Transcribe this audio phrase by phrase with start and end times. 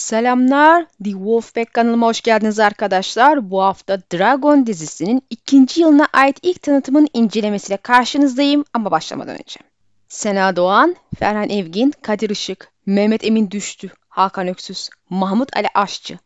[0.00, 3.50] Selamlar, The Wolfpack kanalıma hoş geldiniz arkadaşlar.
[3.50, 9.60] Bu hafta Dragon dizisinin ikinci yılına ait ilk tanıtımın incelemesiyle karşınızdayım ama başlamadan önce.
[10.08, 16.18] Sena Doğan, Ferhan Evgin, Kadir Işık, Mehmet Emin Düştü, Hakan Öksüz, Mahmut Ali Aşçı,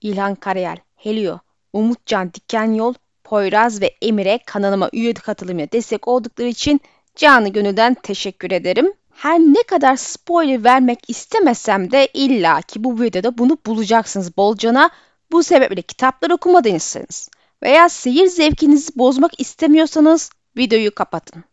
[0.00, 1.38] İlhan Karayel, Helio,
[1.72, 6.80] Umutcan Dikenyol, Poyraz ve Emir'e kanalıma üye katılımına destek oldukları için
[7.16, 8.92] canı gönülden teşekkür ederim.
[9.16, 14.90] Her ne kadar spoiler vermek istemesem de illa ki bu videoda bunu bulacaksınız bolcana.
[15.32, 17.30] Bu sebeple kitapları okumadıysanız
[17.62, 21.44] veya seyir zevkinizi bozmak istemiyorsanız videoyu kapatın.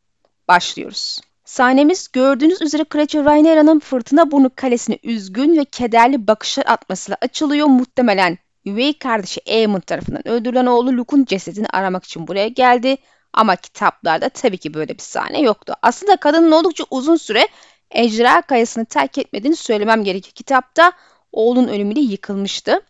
[0.47, 1.21] Başlıyoruz.
[1.45, 7.67] Sahnemiz gördüğünüz üzere Kraliçe Rhaenyra'nın fırtına burnu kalesine üzgün ve kederli bakışlar atmasıyla açılıyor.
[7.67, 12.97] Muhtemelen üvey kardeşi Aemon tarafından öldürülen oğlu Luke'un cesedini aramak için buraya geldi.
[13.33, 15.73] Ama kitaplarda tabii ki böyle bir sahne yoktu.
[15.81, 17.47] Aslında kadının oldukça uzun süre
[17.91, 20.33] ejderha kayasını terk etmediğini söylemem gerekiyor.
[20.33, 20.91] Kitapta
[21.31, 22.81] oğlun ölümüyle yıkılmıştı.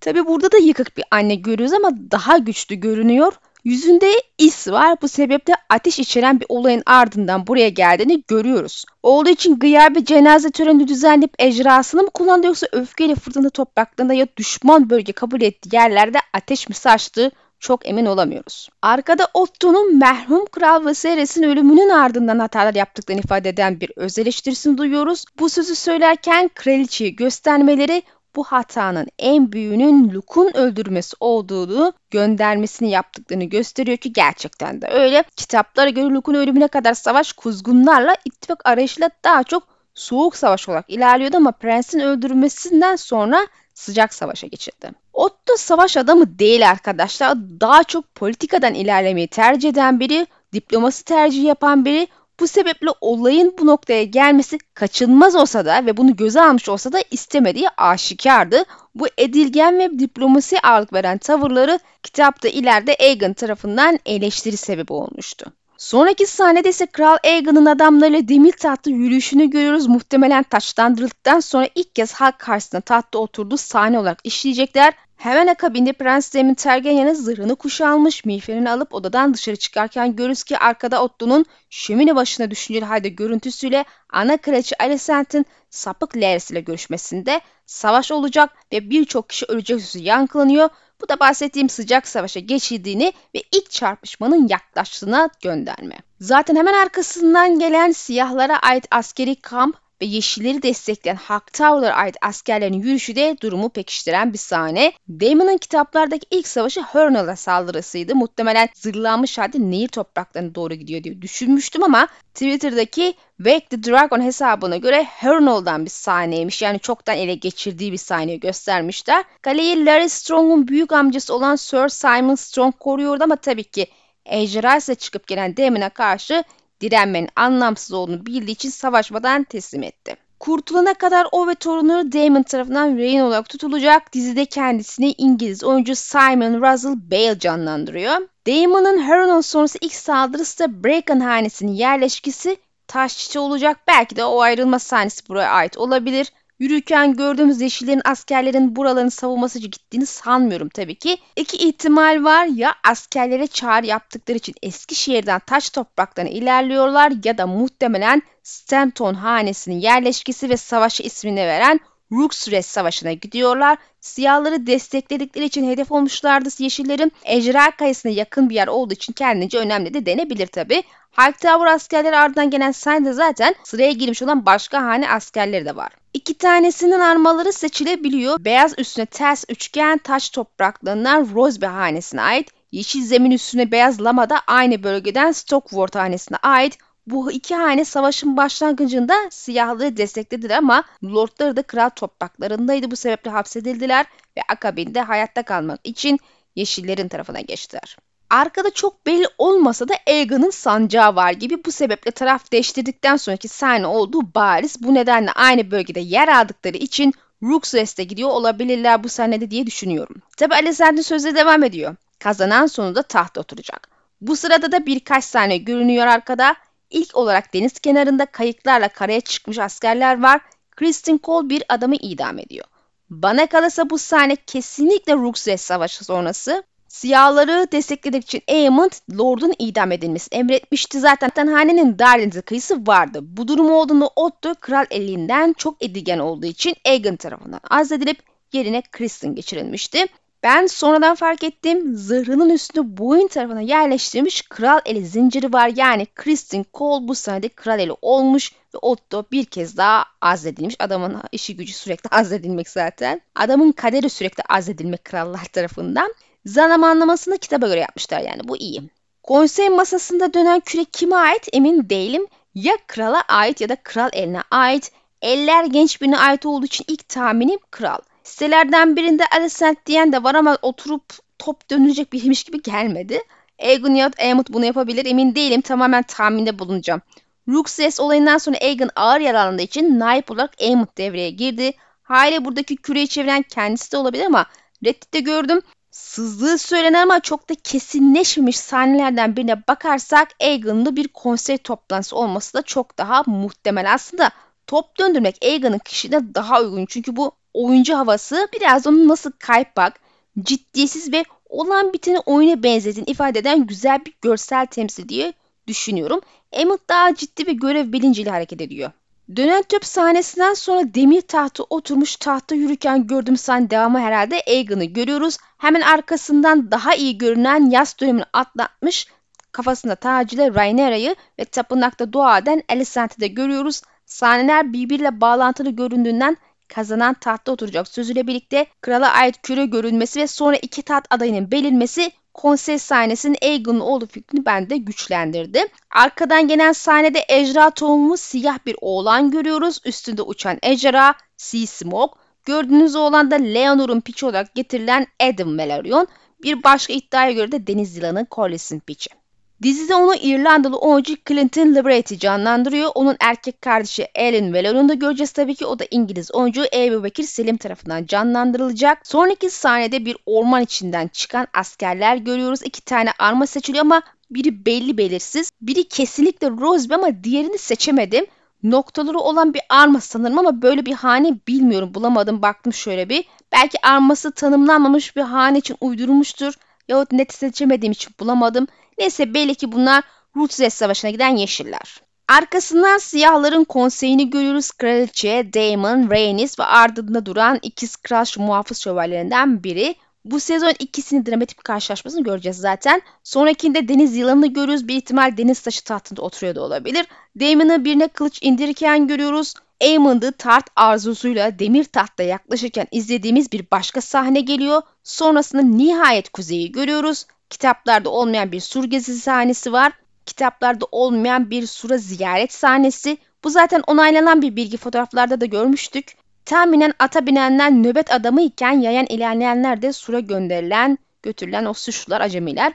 [0.00, 3.32] Tabii burada da yıkık bir anne görüyoruz ama daha güçlü görünüyor.
[3.64, 4.96] Yüzünde is var.
[5.02, 8.84] Bu sebeple ateş içeren bir olayın ardından buraya geldiğini görüyoruz.
[9.02, 14.26] Oğlu için gıyar bir cenaze töreni düzenleyip ejderhasını mı kullandı yoksa öfkeyle fırtına topraklarında ya
[14.36, 17.30] düşman bölge kabul ettiği yerlerde ateş mi saçtı
[17.60, 18.68] çok emin olamıyoruz.
[18.82, 25.24] Arkada Otto'nun merhum Kral Viserys'in ölümünün ardından hatalar yaptıklarını ifade eden bir öz eleştirisini duyuyoruz.
[25.38, 28.02] Bu sözü söylerken kraliçeyi göstermeleri
[28.36, 35.24] bu hatanın en büyüğünün Luke'un öldürmesi olduğunu göndermesini yaptıklarını gösteriyor ki gerçekten de öyle.
[35.36, 39.62] Kitaplara göre Luke'un ölümüne kadar savaş kuzgunlarla ittifak arayışıyla daha çok
[39.94, 43.46] soğuk savaş olarak ilerliyordu ama prensin öldürülmesinden sonra
[43.80, 44.90] sıcak savaşa geçildi.
[45.12, 47.38] Otto savaş adamı değil arkadaşlar.
[47.60, 52.08] Daha çok politikadan ilerlemeyi tercih eden biri, diplomasi tercih yapan biri.
[52.40, 56.98] Bu sebeple olayın bu noktaya gelmesi kaçınılmaz olsa da ve bunu göze almış olsa da
[57.10, 58.64] istemediği aşikardı.
[58.94, 65.52] Bu edilgen ve diplomasi ağırlık veren tavırları kitapta ileride Aegon tarafından eleştiri sebebi olmuştu.
[65.80, 69.86] Sonraki sahnede ise Kral Aegon'un adamlarıyla demir tahtta yürüyüşünü görüyoruz.
[69.86, 74.94] Muhtemelen taşlandırıldıktan sonra ilk kez halk karşısında tahtta oturduğu sahne olarak işleyecekler.
[75.16, 81.02] Hemen akabinde Prens Daemon Targaryen'in zırhını kuşanmış, miğferini alıp odadan dışarı çıkarken görürüz ki arkada
[81.02, 88.50] Otto'nun şömine başına düşünceli halde görüntüsüyle ana kraliçe Alicent'in sapık Laerys ile görüşmesinde savaş olacak
[88.72, 90.68] ve birçok kişi ölecek sözü yankılanıyor.
[91.00, 95.96] Bu da bahsettiğim sıcak savaşa geçildiğini ve ilk çarpışmanın yaklaştığına gönderme.
[96.20, 102.72] Zaten hemen arkasından gelen siyahlara ait askeri kamp ve Yeşilleri destekleyen Hawk Tower'lara ait askerlerin
[102.72, 104.92] yürüyüşü de durumu pekiştiren bir sahne.
[105.08, 108.14] Damon'ın kitaplardaki ilk savaşı Hernal'a saldırısıydı.
[108.14, 114.76] Muhtemelen zırhlanmış halde Nehir topraklarına doğru gidiyor diye düşünmüştüm ama Twitter'daki Wake the Dragon hesabına
[114.76, 116.62] göre Hernal'dan bir sahneymiş.
[116.62, 119.24] Yani çoktan ele geçirdiği bir sahneyi göstermişler.
[119.42, 123.86] Kaleyi Larry Strong'un büyük amcası olan Sir Simon Strong koruyordu ama tabii ki
[124.24, 126.44] ejderha çıkıp gelen Damon'a karşı
[126.80, 130.16] direnmenin anlamsız olduğunu bildiği için savaşmadan teslim etti.
[130.40, 134.12] Kurtulana kadar o ve torunları Damon tarafından rehin olarak tutulacak.
[134.12, 138.16] Dizide kendisini İngiliz oyuncu Simon Russell Bale canlandırıyor.
[138.46, 143.76] Damon'ın Harrenhal sonrası ilk saldırısı da Bracken hanesinin yerleşkisi taşçı olacak.
[143.88, 146.32] Belki de o ayrılma sahnesi buraya ait olabilir.
[146.60, 151.18] Yürürken gördüğümüz yeşillerin askerlerin buralarını savunması için gittiğini sanmıyorum tabii ki.
[151.36, 158.22] İki ihtimal var ya askerlere çağrı yaptıkları için Eskişehir'den taş topraklarına ilerliyorlar ya da muhtemelen
[158.42, 161.80] Stanton hanesinin yerleşkesi ve savaşı ismini veren
[162.12, 163.78] Rooksrest Savaşı'na gidiyorlar.
[164.00, 167.12] Siyahları destekledikleri için hedef olmuşlardı Yeşillerin.
[167.24, 170.82] Ejderha Kayası'na yakın bir yer olduğu için kendince önemli de denebilir tabi.
[171.20, 175.92] Hightower askerleri ardından gelen sahnede zaten sıraya girmiş olan başka hane askerleri de var.
[176.14, 178.44] İki tanesinin armaları seçilebiliyor.
[178.44, 182.50] Beyaz üstüne ters üçgen taş topraklarından Rosby hanesine ait.
[182.72, 186.78] Yeşil zemin üstüne beyaz lama da aynı bölgeden Stockworth hanesine ait.
[187.06, 192.90] Bu iki hane savaşın başlangıcında siyahları desteklediler ama lordları da kral topraklarındaydı.
[192.90, 196.18] Bu sebeple hapsedildiler ve akabinde hayatta kalmak için
[196.56, 197.96] yeşillerin tarafına geçtiler.
[198.30, 203.86] Arkada çok belli olmasa da Aegon'un sancağı var gibi bu sebeple taraf değiştirdikten sonraki sahne
[203.86, 204.82] olduğu bariz.
[204.82, 210.22] Bu nedenle aynı bölgede yer aldıkları için Rooksrest'e gidiyor olabilirler bu sahnede diye düşünüyorum.
[210.36, 211.96] Tabi Alicent'in sözleri devam ediyor.
[212.18, 213.88] Kazanan sonunda tahta oturacak.
[214.20, 216.56] Bu sırada da birkaç sahne görünüyor arkada.
[216.90, 220.40] İlk olarak deniz kenarında kayıklarla karaya çıkmış askerler var.
[220.76, 222.66] Kristen Cole bir adamı idam ediyor.
[223.10, 226.62] Bana kalırsa bu sahne kesinlikle Rooksrest Savaşı sonrası.
[226.90, 231.00] Siyahları desteklemek için Aemond, Lord'un idam edilmesi emretmişti.
[231.00, 233.18] Zaten hanenin Darlin'de kıyısı vardı.
[233.22, 238.18] Bu durum olduğunda Otto kral elinden çok edilgen olduğu için Aegon tarafından azledilip
[238.52, 240.06] yerine Kristen geçirilmişti.
[240.42, 245.72] Ben sonradan fark ettim zırhının üstünde boyun tarafına yerleştirilmiş kral eli zinciri var.
[245.76, 250.76] Yani Kristen Cole bu sayede kral eli olmuş ve Otto bir kez daha azledilmiş.
[250.78, 253.20] Adamın işi gücü sürekli azledilmek zaten.
[253.34, 256.14] Adamın kaderi sürekli azledilmek krallar tarafından.
[256.44, 258.82] Zamanlamasını kitaba göre yapmışlar yani bu iyi.
[259.22, 262.26] Konsey masasında dönen küre kime ait emin değilim.
[262.54, 264.92] Ya krala ait ya da kral eline ait.
[265.22, 267.98] Eller genç birine ait olduğu için ilk tahminim kral.
[268.22, 271.04] Sitelerden birinde Alicent diyen de var ama oturup
[271.38, 273.22] top dönecek birmiş gibi gelmedi.
[273.62, 275.60] Aegon ya da Aemond bunu yapabilir emin değilim.
[275.60, 277.02] Tamamen tahminde bulunacağım.
[277.48, 281.72] Rooksess olayından sonra Aegon ağır yaralandığı için naip olarak Aemond devreye girdi.
[282.02, 284.46] Hale buradaki küreyi çeviren kendisi de olabilir ama
[284.84, 285.60] Reddit'te gördüm.
[285.90, 292.62] Sızdığı söylenen ama çok da kesinleşmemiş sahnelerden birine bakarsak Aegon'lu bir konsey toplantısı olması da
[292.62, 293.94] çok daha muhtemel.
[293.94, 294.30] Aslında
[294.66, 296.86] top döndürmek Aegon'un kişiliğine daha uygun.
[296.86, 300.00] Çünkü bu oyuncu havası biraz onun nasıl kaypak,
[300.42, 305.32] ciddiyetsiz ve olan biteni oyuna benzediğini ifade eden güzel bir görsel temsil diye
[305.66, 306.20] düşünüyorum.
[306.52, 308.90] Emmett daha ciddi bir görev bilinciyle hareket ediyor.
[309.36, 315.36] Dönen töp sahnesinden sonra demir tahtı oturmuş tahta yürürken gördüğüm sahne devamı herhalde Aegon'u görüyoruz.
[315.58, 319.06] Hemen arkasından daha iyi görünen yaz dönemini atlatmış
[319.52, 323.82] kafasında tacıyla Rhaenyra'yı ve tapınakta dua eden Alicent'i de görüyoruz.
[324.06, 326.36] Sahneler birbiriyle bağlantılı göründüğünden
[326.68, 332.12] kazanan tahtta oturacak sözüyle birlikte krala ait küre görülmesi ve sonra iki taht adayının belirmesi
[332.34, 335.66] konsey sahnesinin Aegon'un oğlu fikrini bende güçlendirdi.
[335.90, 339.80] Arkadan gelen sahnede ejderha tohumu siyah bir oğlan görüyoruz.
[339.84, 342.20] Üstünde uçan ejderha Sea Smoke.
[342.44, 346.08] Gördüğünüz oğlan da Leonor'un piçi olarak getirilen Adam Velaryon.
[346.42, 349.19] Bir başka iddiaya göre de deniz yılanı Corlys'in piçi.
[349.62, 352.90] Dizide onu İrlandalı oyuncu Clinton Liberty canlandırıyor.
[352.94, 355.66] Onun erkek kardeşi Ellen Velarion'u da göreceğiz tabii ki.
[355.66, 359.06] O da İngiliz oyuncu Ebu Bekir Selim tarafından canlandırılacak.
[359.06, 362.60] Sonraki sahnede bir orman içinden çıkan askerler görüyoruz.
[362.64, 365.50] İki tane arma seçiliyor ama biri belli belirsiz.
[365.62, 368.26] Biri kesinlikle Roseby ama diğerini seçemedim.
[368.62, 371.94] Noktaları olan bir arma sanırım ama böyle bir hane bilmiyorum.
[371.94, 373.24] Bulamadım baktım şöyle bir.
[373.52, 376.54] Belki arması tanımlanmamış bir hane için uydurulmuştur.
[376.90, 378.66] Yahut net seçemediğim için bulamadım.
[378.98, 380.04] Neyse belli ki bunlar
[380.36, 382.00] Rutses Savaşı'na giden yeşiller.
[382.28, 384.70] Arkasından siyahların konseyini görüyoruz.
[384.70, 389.94] Kraliçe, Daemon, Rhaenys ve ardında duran ikiz kral muhafız şövalyelerinden biri.
[390.24, 393.02] Bu sezon ikisini dramatik bir karşılaşmasını göreceğiz zaten.
[393.24, 394.88] Sonrakinde deniz yılanını görüyoruz.
[394.88, 397.06] Bir ihtimal deniz taşı tahtında oturuyor da olabilir.
[397.40, 399.54] Daemon'ı birine kılıç indirirken görüyoruz.
[399.82, 404.82] Aemond'ı tart arzusuyla demir tahtta yaklaşırken izlediğimiz bir başka sahne geliyor.
[405.04, 407.26] Sonrasında nihayet kuzeyi görüyoruz.
[407.50, 409.92] Kitaplarda olmayan bir sur gezisi sahnesi var.
[410.26, 413.18] Kitaplarda olmayan bir sura ziyaret sahnesi.
[413.44, 416.19] Bu zaten onaylanan bir bilgi fotoğraflarda da görmüştük.
[416.44, 422.72] Tahminen ata binenler nöbet adamı iken yayan ilerleyenler de sura gönderilen, götürülen o suçlular acemiler.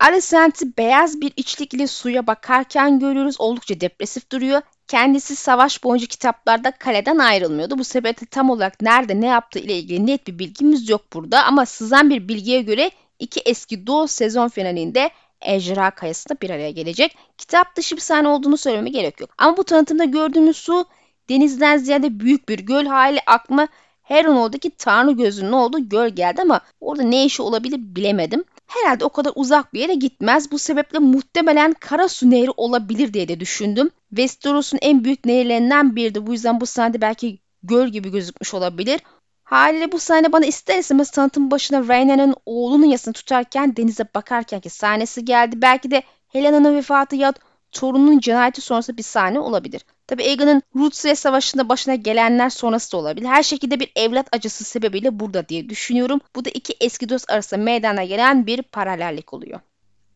[0.00, 3.36] Alicent'i beyaz bir içlik ile suya bakarken görüyoruz.
[3.38, 4.62] Oldukça depresif duruyor.
[4.88, 7.78] Kendisi savaş boyunca kitaplarda kaleden ayrılmıyordu.
[7.78, 11.44] Bu sebeple tam olarak nerede ne yaptığı ile ilgili net bir bilgimiz yok burada.
[11.44, 15.10] Ama sızan bir bilgiye göre iki eski Doğu sezon finalinde
[15.40, 17.16] Ejderha Kayası'nda bir araya gelecek.
[17.38, 19.30] Kitap dışı bir sahne olduğunu söylememe gerek yok.
[19.38, 20.86] Ama bu tanıtımda gördüğümüz su
[21.28, 23.68] denizden ziyade büyük bir göl hali akma
[24.02, 28.44] Heronol'daki Tanrı gözünün olduğu göl geldi ama orada ne işi olabilir bilemedim.
[28.66, 30.52] Herhalde o kadar uzak bir yere gitmez.
[30.52, 33.90] Bu sebeple muhtemelen Karasu Nehri olabilir diye de düşündüm.
[34.08, 36.26] Westeros'un en büyük nehirlerinden biriydi.
[36.26, 39.00] Bu yüzden bu sahnede belki göl gibi gözükmüş olabilir.
[39.44, 45.24] Haliyle bu sahne bana ister istemez tanıtım başına Rhaenyra'nın oğlunun yasını tutarken denize bakarkenki sahnesi
[45.24, 45.62] geldi.
[45.62, 47.32] Belki de Helena'nın vefatı ya
[47.72, 49.84] torununun cinayeti sonrası bir sahne olabilir.
[50.06, 53.26] Tabi Aegon'un Rootsville Savaşı'nda başına gelenler sonrası da olabilir.
[53.26, 56.20] Her şekilde bir evlat acısı sebebiyle burada diye düşünüyorum.
[56.36, 59.60] Bu da iki eski dost arasında meydana gelen bir paralellik oluyor.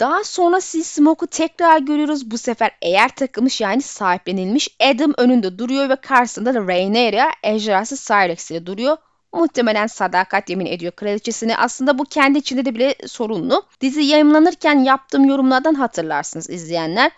[0.01, 2.31] Daha sonra Sea Smoke'u tekrar görüyoruz.
[2.31, 8.51] Bu sefer eğer takılmış yani sahiplenilmiş Adam önünde duruyor ve karşısında da Rhaenyra ejderhası Cyrex
[8.51, 8.97] ile duruyor.
[9.33, 11.57] Muhtemelen sadakat yemin ediyor kraliçesine.
[11.57, 13.63] Aslında bu kendi içinde de bile sorunlu.
[13.81, 17.13] Dizi yayınlanırken yaptığım yorumlardan hatırlarsınız izleyenler.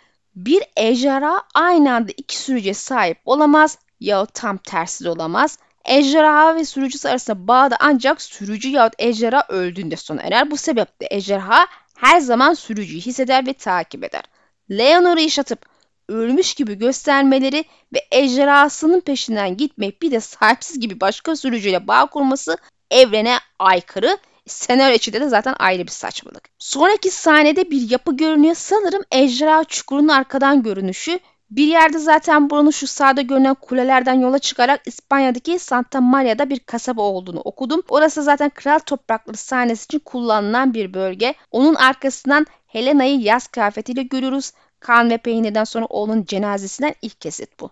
[0.47, 5.59] Bir ejderha aynı anda iki sürücüye sahip olamaz ya tam tersi de olamaz.
[5.85, 10.51] Ejderha ve sürücüsü arasında bağ da ancak sürücü yahut ejderha öldüğünde sona erer.
[10.51, 11.67] Bu sebeple ejderha
[11.97, 14.23] her zaman sürücüyü hisseder ve takip eder.
[14.71, 15.67] Leonor'u yaşatıp
[16.09, 22.57] ölmüş gibi göstermeleri ve ejderhasının peşinden gitmek bir de sahipsiz gibi başka sürücüyle bağ kurması
[22.91, 24.19] evrene aykırı.
[24.47, 26.49] Senaryo içinde de zaten ayrı bir saçmalık.
[26.59, 28.55] Sonraki sahnede bir yapı görünüyor.
[28.55, 31.21] Sanırım ejderha çukurunun arkadan görünüşü.
[31.51, 37.03] Bir yerde zaten buranın şu sağda görünen kulelerden yola çıkarak İspanya'daki Santa Maria'da bir kasaba
[37.03, 37.83] olduğunu okudum.
[37.89, 41.35] Orası zaten kral toprakları sahnesi için kullanılan bir bölge.
[41.51, 44.53] Onun arkasından Helena'yı yaz kıyafetiyle görürüz.
[44.81, 47.71] Kan ve peynirden sonra oğlun cenazesinden ilk kesit bu.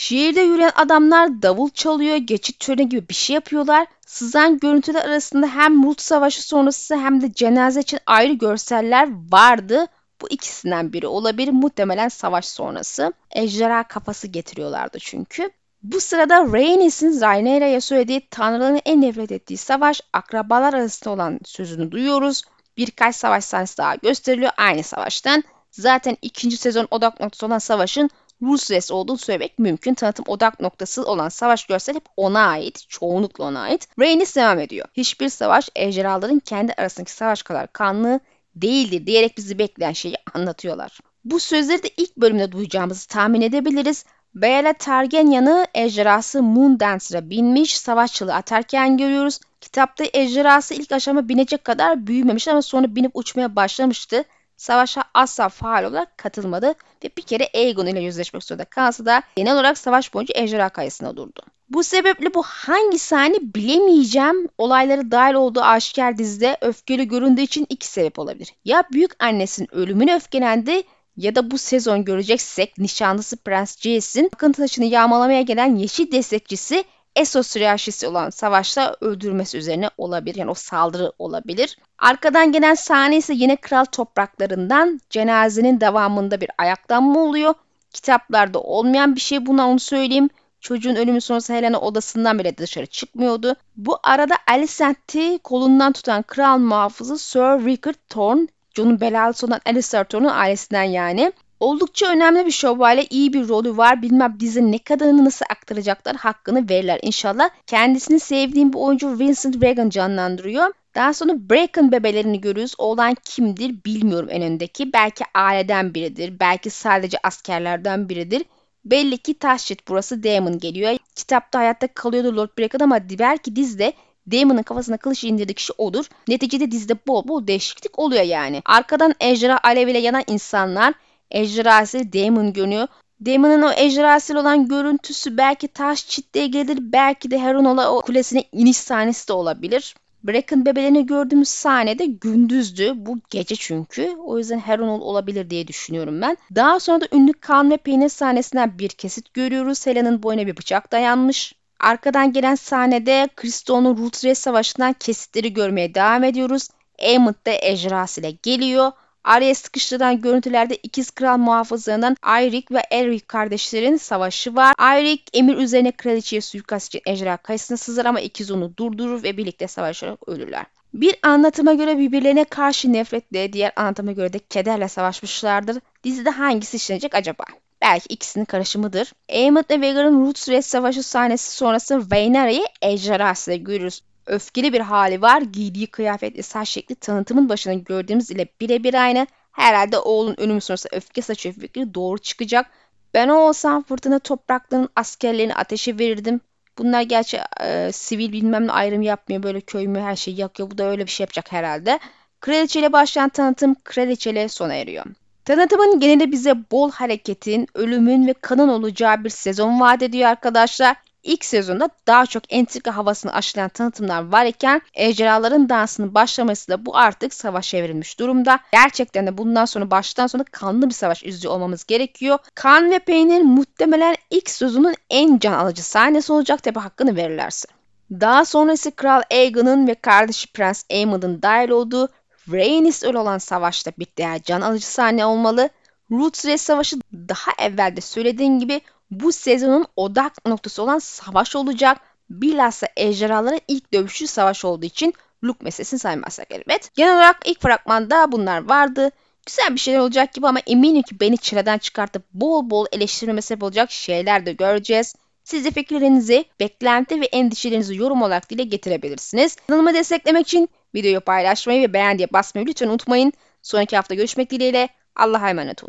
[0.00, 3.86] Şehirde yürüyen adamlar davul çalıyor, geçit töreni gibi bir şey yapıyorlar.
[4.06, 9.86] Sızan görüntüler arasında hem Mut Savaşı sonrası hem de cenaze için ayrı görseller vardı.
[10.20, 11.52] Bu ikisinden biri olabilir.
[11.52, 13.12] Muhtemelen savaş sonrası.
[13.30, 15.50] Ejderha kafası getiriyorlardı çünkü.
[15.82, 22.42] Bu sırada Rhaenys'in Rhaenyra'ya söylediği tanrıların en nefret ettiği savaş akrabalar arasında olan sözünü duyuyoruz.
[22.76, 25.44] Birkaç savaş sahnesi daha gösteriliyor aynı savaştan.
[25.70, 28.10] Zaten ikinci sezon odak noktası olan savaşın
[28.42, 29.94] Res olduğunu söylemek mümkün.
[29.94, 32.88] Tanıtım odak noktası olan savaş görsel hep ona ait.
[32.88, 33.88] Çoğunlukla ona ait.
[33.98, 34.88] Rhaenys devam ediyor.
[34.94, 38.20] Hiçbir savaş ejderhaların kendi arasındaki savaş kadar kanlı
[38.54, 40.98] değildir diyerek bizi bekleyen şeyi anlatıyorlar.
[41.24, 44.04] Bu sözleri de ilk bölümde duyacağımızı tahmin edebiliriz.
[44.34, 49.40] Beyala Targaryen'ı ejderhası Moon Dancer'a binmiş, savaşçılığı atarken görüyoruz.
[49.60, 54.24] Kitapta ejderhası ilk aşama binecek kadar büyümemiş ama sonra binip uçmaya başlamıştı.
[54.58, 56.74] Savaşa asla faal olarak katılmadı
[57.04, 61.16] ve bir kere Aegon ile yüzleşmek zorunda kalsa da genel olarak savaş boyunca ejderha kayısına
[61.16, 61.42] durdu.
[61.70, 64.48] Bu sebeple bu hangi sahne bilemeyeceğim.
[64.58, 68.54] Olayları dahil olduğu aşikar dizide öfkeli göründüğü için iki sebep olabilir.
[68.64, 70.82] Ya büyük annesinin ölümüne öfkelendi
[71.16, 76.84] ya da bu sezon göreceksek nişanlısı Prens Jace'in akıntı taşını yağmalamaya gelen yeşil destekçisi
[77.18, 77.56] Essos
[78.04, 80.36] olan savaşta öldürmesi üzerine olabilir.
[80.36, 81.76] Yani o saldırı olabilir.
[81.98, 87.54] Arkadan gelen sahne ise yine kral topraklarından cenazenin devamında bir ayaklanma oluyor.
[87.92, 90.28] Kitaplarda olmayan bir şey buna onu söyleyeyim.
[90.60, 93.56] Çocuğun ölümü sonrası Helena odasından bile dışarı çıkmıyordu.
[93.76, 100.32] Bu arada Alicent'i kolundan tutan kral muhafızı Sir Richard Thorne, Jon'un belalısı olan Alistair Thorne'un
[100.32, 101.32] ailesinden yani.
[101.60, 104.02] Oldukça önemli bir şövalye, iyi bir rolü var.
[104.02, 107.50] Bilmem bize ne kadarını nasıl aktaracaklar hakkını verirler inşallah.
[107.66, 110.72] Kendisini sevdiğim bu oyuncu Vincent Regan canlandırıyor.
[110.94, 112.74] Daha sonra Bracken bebelerini görüyoruz.
[112.78, 114.92] Oğlan kimdir bilmiyorum en öndeki.
[114.92, 116.40] Belki aileden biridir.
[116.40, 118.44] Belki sadece askerlerden biridir.
[118.84, 120.96] Belli ki Taşçit burası Damon geliyor.
[121.16, 123.92] Kitapta hayatta kalıyordu Lord Bracken ama belki dizide
[124.32, 126.04] Damon'ın kafasına kılıç indirdiği kişi odur.
[126.28, 128.62] Neticede dizide bol bol değişiklik oluyor yani.
[128.64, 130.94] Arkadan ejderha aleviyle yanan insanlar
[131.30, 132.88] ejderhası Damon görünüyor.
[133.26, 138.76] Damon'ın o ejderhasıyla olan görüntüsü belki taş çitliğe gelir, belki de Heronol'a o kulesine iniş
[138.76, 139.94] sahnesi de olabilir.
[140.24, 142.92] Bracken bebelerini gördüğümüz sahnede gündüzdü.
[142.96, 144.16] Bu gece çünkü.
[144.24, 146.36] O yüzden Heronol olabilir diye düşünüyorum ben.
[146.54, 149.86] Daha sonra da ünlü kan ve peynir sahnesinden bir kesit görüyoruz.
[149.86, 151.54] Helen'in boyuna bir bıçak dayanmış.
[151.80, 156.68] Arkadan gelen sahnede Kristo'nun Rutre Savaşı'ndan kesitleri görmeye devam ediyoruz.
[157.02, 158.92] Aemond da ejderhasıyla geliyor.
[159.24, 164.74] Araya sıkıştırılan görüntülerde ikiz kral muhafızlarından Ayrik ve Elric kardeşlerin savaşı var.
[164.78, 169.68] Ayrik emir üzerine kraliçeye suikast için ejderha kayısına sızar ama ikiz onu durdurur ve birlikte
[169.68, 170.66] savaşarak ölürler.
[170.94, 175.78] Bir anlatıma göre birbirlerine karşı nefretle, diğer anlatıma göre de kederle savaşmışlardır.
[176.04, 177.44] Dizide hangisi işlenecek acaba?
[177.82, 179.12] Belki ikisinin karışımıdır.
[179.32, 185.42] Aemond ve Vhagar'ın Roots Red Savaşı sahnesi sonrası Rhaenyra'yı ejderhasıyla görürüz öfkeli bir hali var.
[185.42, 189.26] Giydiği kıyafet ve saç şekli tanıtımın başında gördüğümüz ile birebir aynı.
[189.52, 192.66] Herhalde oğlun ölümü sonrası öfke saçıyor fikri doğru çıkacak.
[193.14, 196.40] Ben olsam fırtına topraklarının askerlerini ateşe verirdim.
[196.78, 199.42] Bunlar gerçi e, sivil bilmem ne ayrım yapmıyor.
[199.42, 200.70] Böyle köy mü her şeyi yakıyor.
[200.70, 201.98] Bu da öyle bir şey yapacak herhalde.
[202.40, 205.04] Kraliçeyle başlayan tanıtım kraliçeyle sona eriyor.
[205.44, 210.96] Tanıtımın genelde bize bol hareketin, ölümün ve kanın olacağı bir sezon vaat ediyor arkadaşlar.
[211.22, 216.96] İlk sezonda daha çok entrika havasını aşılayan tanıtımlar var iken ejderhaların dansının başlaması da bu
[216.96, 218.60] artık savaş çevrilmiş durumda.
[218.72, 222.38] Gerçekten de bundan sonra baştan sona kanlı bir savaş izliyor olmamız gerekiyor.
[222.54, 227.68] Kan ve peynir muhtemelen ilk sezonun en can alıcı sahnesi olacak tabi hakkını verirlerse.
[228.10, 232.08] Daha sonrası Kral Aegon'un ve kardeşi Prens Aemond'un dahil olduğu
[232.52, 235.70] Rhaenys öl olan savaşta bir diğer can alıcı sahne olmalı.
[236.10, 242.00] Roots Savaşı daha evvel de söylediğim gibi bu sezonun odak noktası olan savaş olacak.
[242.30, 246.94] Bilhassa ejderhaların ilk dövüşü savaş olduğu için Luke meselesini saymazsak elbet.
[246.94, 249.10] Genel olarak ilk fragmanda bunlar vardı.
[249.46, 253.62] Güzel bir şeyler olacak gibi ama eminim ki beni çileden çıkartıp bol bol eleştirmeme sebep
[253.62, 255.14] olacak şeyler de göreceğiz.
[255.44, 259.56] Siz de fikirlerinizi, beklenti ve endişelerinizi yorum olarak dile getirebilirsiniz.
[259.68, 263.32] Kanalımı desteklemek için videoyu paylaşmayı ve beğen diye basmayı lütfen unutmayın.
[263.62, 264.88] Sonraki hafta görüşmek dileğiyle.
[265.16, 265.86] Allah'a emanet olun.